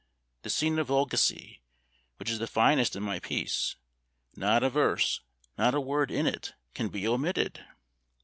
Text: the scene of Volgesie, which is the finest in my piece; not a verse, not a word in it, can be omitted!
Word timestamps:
the 0.41 0.49
scene 0.49 0.79
of 0.79 0.87
Volgesie, 0.87 1.61
which 2.17 2.27
is 2.31 2.39
the 2.39 2.47
finest 2.47 2.95
in 2.95 3.03
my 3.03 3.19
piece; 3.19 3.75
not 4.35 4.63
a 4.63 4.69
verse, 4.71 5.19
not 5.59 5.75
a 5.75 5.79
word 5.79 6.09
in 6.09 6.25
it, 6.25 6.55
can 6.73 6.87
be 6.89 7.07
omitted! 7.07 7.63